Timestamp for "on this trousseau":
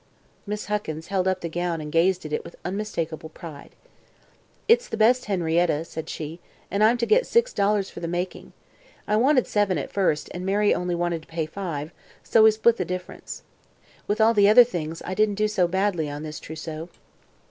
16.09-16.89